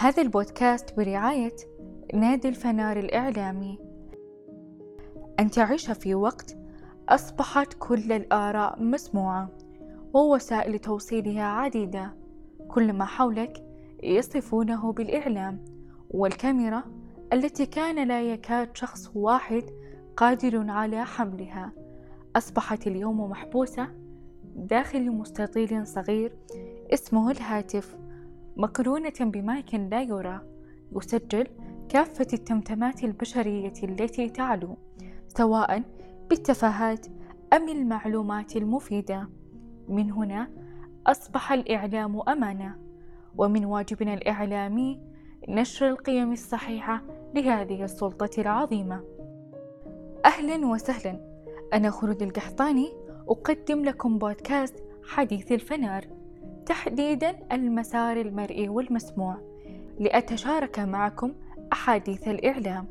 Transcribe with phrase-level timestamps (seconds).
[0.00, 1.56] هذا البودكاست برعاية
[2.14, 3.78] نادي الفنار الإعلامي.
[5.40, 6.56] أن تعيش في وقت
[7.08, 9.50] أصبحت كل الآراء مسموعة
[10.14, 12.14] ووسائل توصيلها عديدة.
[12.68, 13.64] كل ما حولك
[14.02, 15.64] يصفونه بالإعلام
[16.10, 16.84] والكاميرا
[17.32, 19.64] التي كان لا يكاد شخص واحد
[20.16, 21.72] قادر على حملها.
[22.36, 23.88] أصبحت اليوم محبوسة
[24.56, 26.36] داخل مستطيل صغير
[26.92, 28.07] اسمه الهاتف.
[28.58, 30.40] مقرونة بمايك لا يرى
[30.96, 31.46] يسجل
[31.88, 34.76] كافة التمتمات البشرية التي تعلو
[35.28, 35.82] سواء
[36.30, 37.06] بالتفاهات
[37.52, 39.28] أم المعلومات المفيدة.
[39.88, 40.48] من هنا
[41.06, 42.78] أصبح الإعلام أمانة
[43.36, 45.00] ومن واجبنا الإعلامي
[45.48, 47.02] نشر القيم الصحيحة
[47.34, 49.04] لهذه السلطة العظيمة.
[50.24, 51.20] أهلا وسهلا
[51.72, 52.88] أنا خلود القحطاني
[53.28, 56.17] أقدم لكم بودكاست حديث الفنار.
[56.68, 59.36] تحديدا المسار المرئي والمسموع
[59.98, 61.34] لأتشارك معكم
[61.72, 62.86] أحاديث الإعلام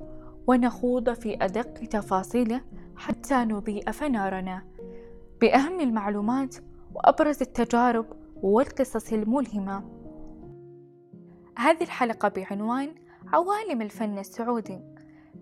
[0.48, 2.62] ونخوض في أدق تفاصيله
[2.96, 4.64] حتى نضيء فنارنا.
[5.42, 6.56] بأهم المعلومات
[6.94, 8.06] وأبرز التجارب
[8.42, 9.84] والقصص الملهمة.
[11.58, 12.96] هذه الحلقة بعنوان
[13.34, 14.80] عوالم الفن السعودي.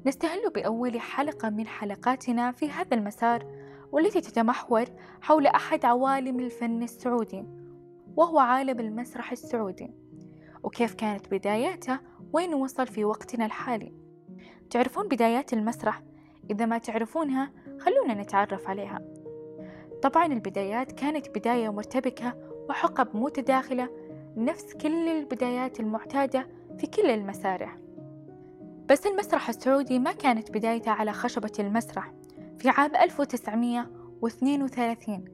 [0.05, 3.45] نستهل بأول حلقة من حلقاتنا في هذا المسار
[3.91, 4.85] والتي تتمحور
[5.21, 7.64] حول أحد عوالم الفن السعودي.
[8.17, 9.91] وهو عالم المسرح السعودي.
[10.63, 11.99] وكيف كانت بداياته؟
[12.33, 13.93] وين وصل في وقتنا الحالي؟
[14.69, 16.03] تعرفون بدايات المسرح؟
[16.49, 19.01] إذا ما تعرفونها خلونا نتعرف عليها.
[20.01, 22.33] طبعا البدايات كانت بداية مرتبكة
[22.69, 23.89] وحقب متداخلة
[24.37, 27.77] نفس كل البدايات المعتادة في كل المسارح.
[28.89, 32.13] بس المسرح السعودي ما كانت بدايته على خشبة المسرح.
[32.57, 35.25] في عام 1932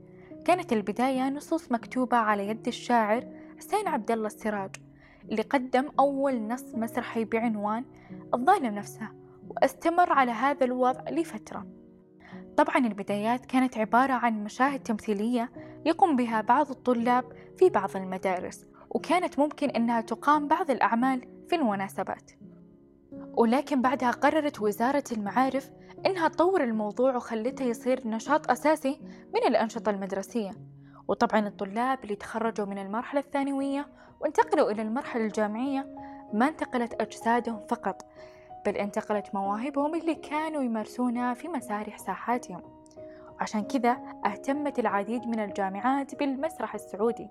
[0.46, 4.76] كانت البداية نصوص مكتوبة على يد الشاعر حسين عبد الله السراج
[5.32, 7.86] اللي قدم أول نص مسرحي بعنوان
[8.34, 9.10] الظالم نفسه
[9.50, 11.68] واستمر على هذا الوضع لفترة.
[12.58, 15.52] طبعا البدايات كانت عبارة عن مشاهد تمثيلية
[15.86, 17.26] يقوم بها بعض الطلاب
[17.58, 22.32] في بعض المدارس وكانت ممكن أنها تقام بعض الأعمال في المناسبات.
[23.12, 25.72] ولكن بعدها قررت وزارة المعارف
[26.06, 29.02] إنها تطور الموضوع وخلته يصير نشاط أساسي
[29.34, 30.52] من الأنشطة المدرسية.
[31.08, 33.88] وطبعا الطلاب اللي تخرجوا من المرحلة الثانوية
[34.20, 35.96] وانتقلوا إلى المرحلة الجامعية
[36.34, 38.06] ما انتقلت أجسادهم فقط
[38.66, 42.62] بل انتقلت مواهبهم اللي كانوا يمارسونها في مسارح ساحاتهم.
[43.40, 47.30] وعشان كذا اهتمت العديد من الجامعات بالمسرح السعودي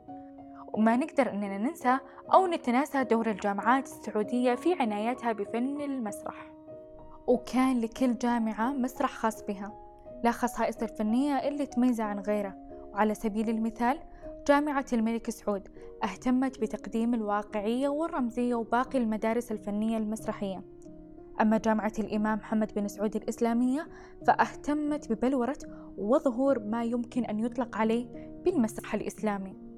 [0.72, 1.98] وما نقدر أننا ننسى
[2.34, 6.52] أو نتناسى دور الجامعات السعودية في عنايتها بفن المسرح.
[7.26, 9.72] وكان لكل جامعة مسرح خاص بها
[10.24, 12.54] لا خصائص الفنية اللي تميزها عن غيره
[12.92, 13.98] وعلى سبيل المثال
[14.48, 15.68] جامعة الملك سعود
[16.04, 20.64] اهتمت بتقديم الواقعية والرمزية وباقي المدارس الفنية المسرحية.
[21.40, 23.88] أما جامعة الإمام محمد بن سعود الإسلامية
[24.26, 25.58] فاهتمت ببلورة
[25.98, 28.06] وظهور ما يمكن أن يطلق عليه
[28.44, 29.69] بالمسرح الإسلامي.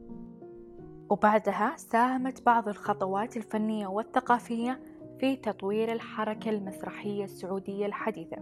[1.13, 4.81] وبعدها ساهمت بعض الخطوات الفنية والثقافية
[5.21, 8.37] في تطوير الحركة المسرحية السعودية الحديثة.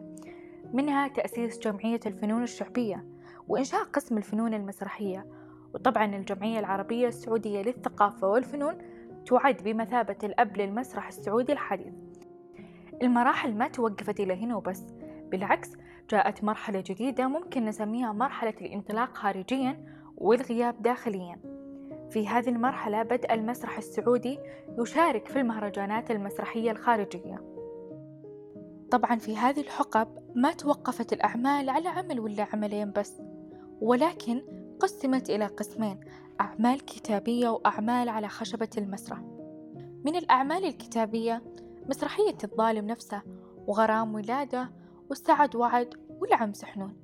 [0.73, 3.05] منها تأسيس جمعية الفنون الشعبية
[3.49, 5.27] وإنشاء قسم الفنون المسرحية.
[5.75, 8.79] وطبعا الجمعية العربية السعودية للثقافة والفنون
[9.27, 11.95] تعد بمثابة الأب للمسرح السعودي الحديث.
[13.03, 14.85] المراحل ما توقفت إلى هنا وبس.
[15.31, 15.73] بالعكس
[16.11, 19.85] جاءت مرحلة جديدة ممكن نسميها مرحلة الانطلاق خارجيا
[20.17, 21.60] والغياب داخليا.
[22.11, 24.39] في هذه المرحلة بدأ المسرح السعودي
[24.79, 27.43] يشارك في المهرجانات المسرحية الخارجية.
[28.91, 33.23] طبعا في هذه الحقب ما توقفت الأعمال على عمل ولا عملين بس
[33.81, 34.43] ولكن
[34.81, 36.01] قسمت إلى قسمين
[36.41, 39.19] أعمال كتابية وأعمال على خشبة المسرح.
[40.05, 41.43] من الأعمال الكتابية
[41.89, 43.23] مسرحية الظالم نفسه
[43.67, 44.71] وغرام ولادة
[45.11, 46.97] والسعد وعد والعم سحنون.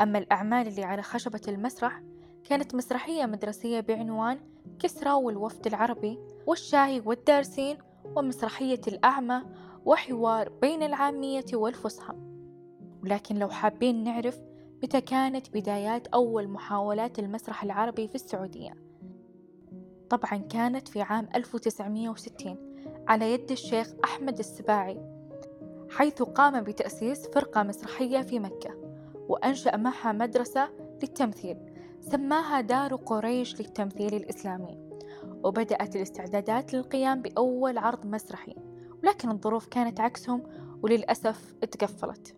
[0.00, 2.02] أما الأعمال اللي على خشبة المسرح
[2.44, 4.40] كانت مسرحية مدرسية بعنوان
[4.78, 7.78] كسرى والوفد العربي والشاهي والدارسين
[8.16, 9.42] ومسرحية الأعمى
[9.84, 12.14] وحوار بين العامية والفصحى.
[13.02, 14.40] ولكن لو حابين نعرف
[14.82, 18.74] متى كانت بدايات أول محاولات المسرح العربي في السعودية.
[20.10, 22.56] طبعا كانت في عام 1960
[23.08, 25.18] على يد الشيخ أحمد السباعي
[25.90, 28.74] حيث قام بتأسيس فرقة مسرحية في مكة
[29.28, 30.68] وأنشأ معها مدرسة
[31.02, 31.56] للتمثيل.
[32.00, 34.78] سماها دار قريش للتمثيل الإسلامي
[35.44, 38.54] وبدأت الاستعدادات للقيام بأول عرض مسرحي
[39.02, 40.42] ولكن الظروف كانت عكسهم
[40.82, 42.36] وللأسف اتقفلت.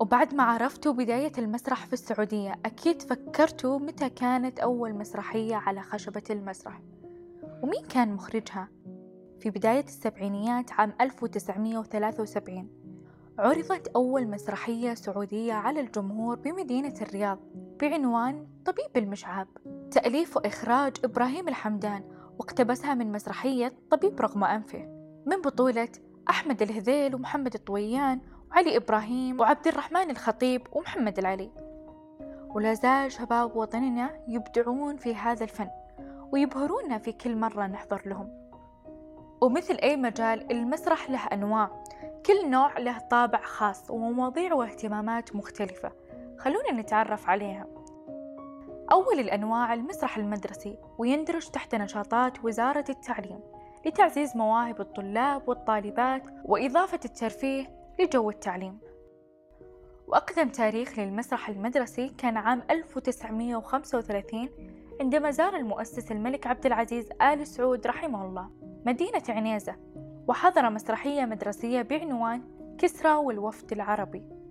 [0.00, 6.22] وبعد ما عرفتوا بداية المسرح في السعودية أكيد فكرتوا متى كانت أول مسرحية على خشبة
[6.30, 6.80] المسرح.
[7.62, 8.68] ومين كان مخرجها؟
[9.40, 12.68] في بداية السبعينيات عام 1973
[13.38, 17.38] عرضت أول مسرحية سعودية على الجمهور بمدينة الرياض.
[17.88, 19.48] بعنوان طبيب المشعاب
[19.90, 22.04] تأليف وإخراج إبراهيم الحمدان
[22.38, 24.78] واقتبسها من مسرحية طبيب رغم أنفه.
[25.26, 25.88] من بطولة
[26.30, 28.20] أحمد الهذيل ومحمد الطويان
[28.50, 31.50] وعلي إبراهيم وعبد الرحمن الخطيب ومحمد العلي.
[32.48, 35.68] ولا زال شباب وطننا يبدعون في هذا الفن
[36.32, 38.28] ويبهرونا في كل مرة نحضر لهم.
[39.40, 41.84] ومثل أي مجال المسرح له أنواع
[42.26, 46.03] كل نوع له طابع خاص ومواضيع واهتمامات مختلفة.
[46.38, 47.66] خلونا نتعرف عليها.
[48.92, 53.40] أول الأنواع المسرح المدرسي ويندرج تحت نشاطات وزارة التعليم
[53.86, 57.66] لتعزيز مواهب الطلاب والطالبات وإضافة الترفيه
[58.00, 58.78] لجو التعليم.
[60.08, 64.48] وأقدم تاريخ للمسرح المدرسي كان عام 1935
[65.00, 68.50] عندما زار المؤسس الملك عبد العزيز آل سعود رحمه الله
[68.86, 69.76] مدينة عنيزة
[70.28, 72.42] وحضر مسرحية مدرسية بعنوان
[72.78, 74.43] كسرى والوفد العربي.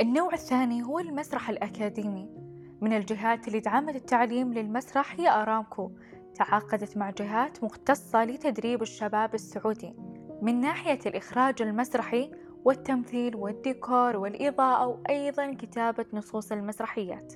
[0.00, 2.28] النوع الثاني هو المسرح الأكاديمي.
[2.80, 5.90] من الجهات اللي دعمت التعليم للمسرح هي أرامكو
[6.34, 9.94] تعاقدت مع جهات مختصة لتدريب الشباب السعودي.
[10.42, 12.30] من ناحية الإخراج المسرحي
[12.64, 17.34] والتمثيل والديكور والإضاءة وأيضا كتابة نصوص المسرحيات.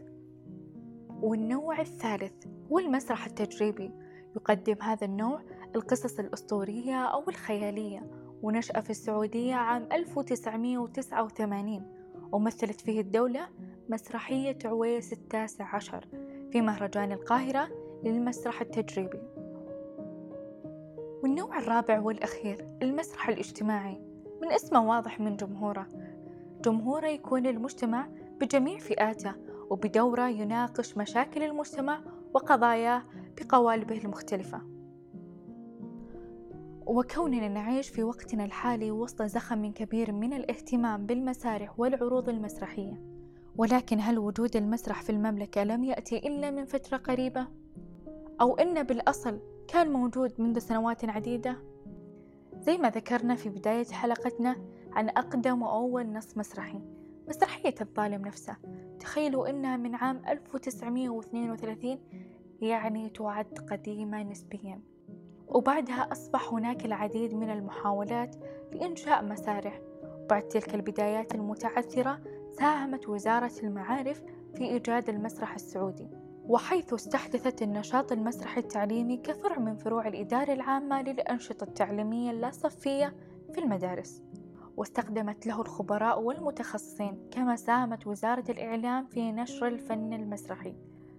[1.23, 3.91] والنوع الثالث هو المسرح التجريبي.
[4.37, 5.41] يقدم هذا النوع
[5.77, 8.11] القصص الأسطورية أو الخيالية
[8.43, 11.96] ونشأ في السعودية عام 1989
[12.33, 13.49] ومثلت فيه الدولة
[13.89, 16.07] مسرحية عويس التاسع عشر
[16.53, 17.69] في مهرجان القاهرة
[18.05, 19.23] للمسرح التجريبي.
[21.23, 24.01] والنوع الرابع والأخير المسرح الاجتماعي
[24.43, 25.87] من اسمه واضح من جمهوره.
[26.65, 28.09] جمهوره يكون المجتمع
[28.41, 29.35] بجميع فئاته
[29.71, 32.01] وبدوره يناقش مشاكل المجتمع
[32.35, 33.03] وقضاياه
[33.41, 34.76] بقوالبه المختلفة.
[36.87, 43.03] وكوننا نعيش في وقتنا الحالي وسط زخم كبير من الاهتمام بالمسارح والعروض المسرحية
[43.57, 47.47] ولكن هل وجود المسرح في المملكة لم يأتي إلا من فترة قريبة؟
[48.41, 51.57] أو إن بالأصل كان موجود منذ سنوات عديدة؟
[52.61, 54.57] زي ما ذكرنا في بداية حلقتنا
[54.93, 56.81] عن أقدم وأول نص مسرحي
[57.29, 58.57] مسرحية الظالم نفسه
[59.01, 61.99] تخيلوا إنها من عام 1932
[62.61, 64.81] يعني تعد قديمة نسبيا
[65.49, 68.37] وبعدها أصبح هناك العديد من المحاولات
[68.73, 69.81] لإنشاء مسارح.
[70.25, 72.21] وبعد تلك البدايات المتعثرة
[72.59, 74.23] ساهمت وزارة المعارف
[74.55, 76.09] في إيجاد المسرح السعودي
[76.49, 83.15] وحيث استحدثت النشاط المسرحي التعليمي كفرع من فروع الإدارة العامة للأنشطة التعليمية اللاصفية
[83.53, 84.23] في المدارس.
[84.77, 90.75] واستخدمت له الخبراء والمتخصصين كما ساهمت وزارة الإعلام في نشر الفن المسرحي.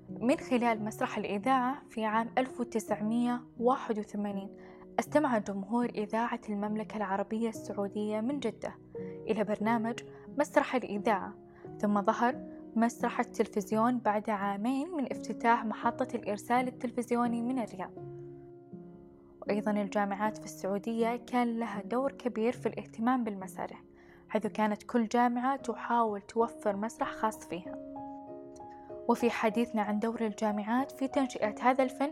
[0.10, 4.50] من خلال مسرح الإذاعة في عام 1981
[5.00, 8.76] استمع جمهور إذاعة المملكة العربية السعودية من جدة
[9.28, 10.00] إلى برنامج
[10.38, 11.34] مسرح الإذاعة
[11.80, 12.36] ثم ظهر
[12.76, 17.94] مسرح التلفزيون بعد عامين من افتتاح محطة الإرسال التلفزيوني من الرياض.
[19.42, 23.84] وأيضا الجامعات في السعودية كان لها دور كبير في الاهتمام بالمسارح
[24.30, 27.87] حيث كانت كل جامعة تحاول توفر مسرح خاص فيها.
[29.08, 32.12] وفي حديثنا عن دور الجامعات في تنشئة هذا الفن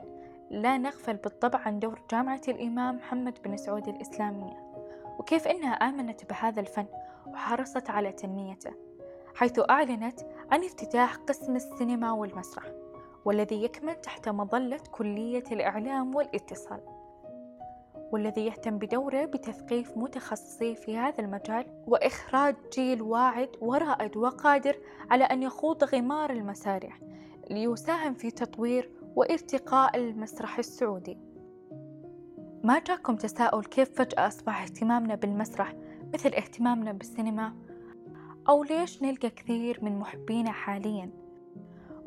[0.50, 4.66] لا نغفل بالطبع عن دور جامعة الإمام محمد بن سعود الإسلامية.
[5.19, 6.85] وكيف إنها آمنت بهذا الفن
[7.28, 8.71] وحرصت على تنميته
[9.35, 10.19] حيث أعلنت
[10.52, 12.66] عن افتتاح قسم السينما والمسرح
[13.25, 16.80] والذي يكمن تحت مظلة كلية الإعلام والاتصال.
[18.16, 24.76] والذي يهتم بدوره بتثقيف متخصصي في هذا المجال وإخراج جيل واعد ورائد وقادر
[25.12, 27.00] على أن يخوض غمار المسارح
[27.50, 31.18] ليساهم في تطوير وارتقاء المسرح السعودي.
[32.64, 35.74] ما جاكم تساؤل كيف فجأة أصبح اهتمامنا بالمسرح
[36.14, 37.54] مثل اهتمامنا بالسينما؟
[38.50, 41.10] أو ليش نلقى كثير من محبينا حاليا؟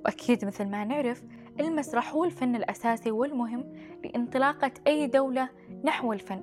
[0.04, 1.22] وأكيد مثل ما نعرف
[1.60, 3.64] المسرح هو الفن الأساسي والمهم
[4.04, 5.48] لإنطلاقة أي دولة
[5.84, 6.42] نحو الفن.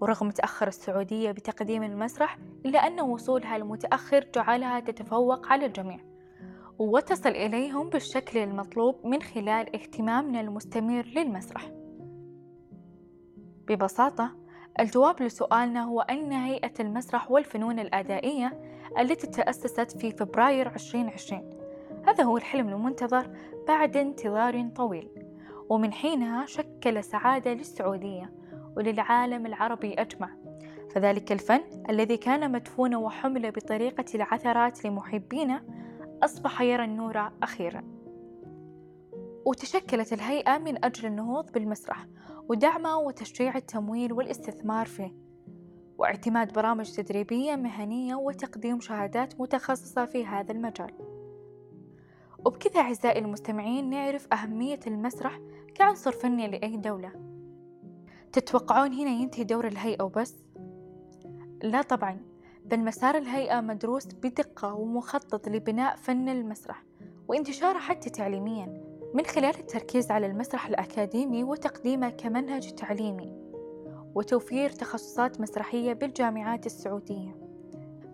[0.00, 5.98] ورغم تأخر السعودية بتقديم المسرح إلا أن وصولها المتأخر جعلها تتفوق على الجميع.
[6.78, 11.70] وتصل إليهم بالشكل المطلوب من خلال اهتمامنا المستمر للمسرح.
[13.68, 14.36] ببساطة
[14.80, 18.60] الجواب لسؤالنا هو أن هيئة المسرح والفنون الأدائية
[18.98, 21.56] التي تأسست في فبراير 2020
[22.06, 23.30] هذا هو الحلم المنتظر
[23.68, 25.08] بعد انتظار طويل.
[25.68, 28.32] ومن حينها شكل سعادة للسعودية.
[28.76, 30.30] وللعالم العربي أجمع.
[30.94, 35.62] فذلك الفن الذي كان مدفونا وحمل بطريقة العثرات لمحبينه
[36.22, 37.82] أصبح يرى النور أخيرا.
[39.46, 42.06] وتشكلت الهيئة من أجل النهوض بالمسرح
[42.48, 45.26] ودعمه وتشجيع التمويل والاستثمار فيه.
[45.98, 50.92] واعتماد برامج تدريبية مهنية وتقديم شهادات متخصصة في هذا المجال.
[52.38, 55.40] وبكذا أعزائي المستمعين نعرف أهمية المسرح
[55.74, 57.25] كعنصر فني لأي دولة.
[58.40, 60.34] تتوقعون هنا ينتهي دور الهيئة وبس؟
[61.62, 62.20] لا طبعا
[62.64, 66.84] بل مسار الهيئة مدروس بدقة ومخطط لبناء فن المسرح
[67.28, 73.36] وانتشاره حتى تعليميا من خلال التركيز على المسرح الأكاديمي وتقديمه كمنهج تعليمي
[74.14, 77.36] وتوفير تخصصات مسرحية بالجامعات السعودية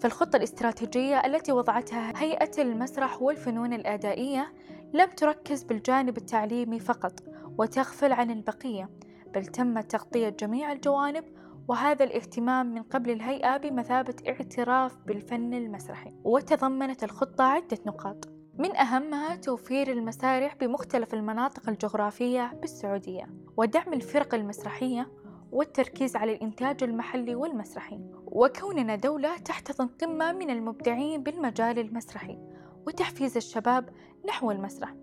[0.00, 4.52] فالخطة الاستراتيجية التي وضعتها هيئة المسرح والفنون الأدائية
[4.92, 7.20] لم تركز بالجانب التعليمي فقط
[7.58, 8.88] وتغفل عن البقية
[9.34, 11.24] بل تم تغطية جميع الجوانب
[11.68, 18.28] وهذا الاهتمام من قبل الهيئة بمثابة اعتراف بالفن المسرحي وتضمنت الخطة عدة نقاط.
[18.58, 25.08] من أهمها توفير المسارح بمختلف المناطق الجغرافية بالسعودية ودعم الفرق المسرحية
[25.52, 32.38] والتركيز على الإنتاج المحلي والمسرحي وكوننا دولة تحتضن قمة من المبدعين بالمجال المسرحي
[32.86, 33.88] وتحفيز الشباب
[34.28, 34.94] نحو المسرح.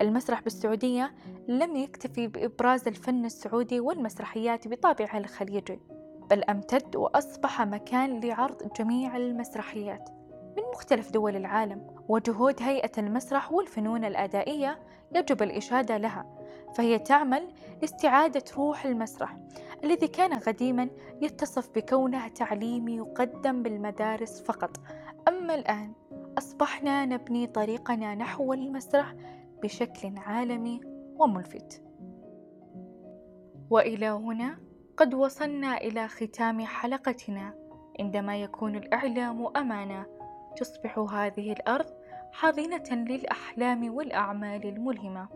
[0.00, 1.14] المسرح بالسعودية
[1.48, 5.80] لم يكتفي بإبراز الفن السعودي والمسرحيات بطابعها الخليجي
[6.30, 10.08] بل أمتد وأصبح مكان لعرض جميع المسرحيات
[10.56, 14.78] من مختلف دول العالم وجهود هيئة المسرح والفنون الأدائية
[15.14, 16.26] يجب الإشادة لها
[16.74, 17.48] فهي تعمل
[17.80, 19.36] لاستعادة روح المسرح
[19.84, 20.88] الذي كان قديما
[21.22, 24.76] يتصف بكونه تعليمي يقدم بالمدارس فقط.
[25.28, 25.92] أما الآن
[26.38, 29.14] أصبحنا نبني طريقنا نحو المسرح
[29.62, 30.80] بشكل عالمي
[31.18, 31.82] وملفت.
[33.70, 34.58] والى هنا
[34.96, 37.54] قد وصلنا إلى ختام حلقتنا.
[38.00, 40.06] عندما يكون الإعلام أمانة
[40.56, 41.86] تصبح هذه الأرض
[42.32, 45.28] حاضنة للأحلام والأعمال الملهمة.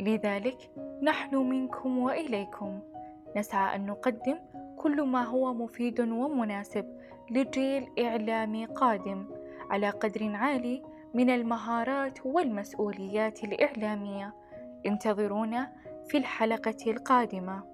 [0.00, 0.70] لذلك
[1.02, 2.80] نحن منكم وإليكم.
[3.36, 4.38] نسعى أن نقدم
[4.76, 6.98] كل ما هو مفيد ومناسب
[7.30, 9.26] لجيل إعلامي قادم.
[9.70, 10.82] على قدر عالي
[11.14, 14.34] من المهارات والمسؤوليات الإعلامية.
[14.86, 15.72] انتظرونا
[16.08, 17.71] في الحلقة القادمة.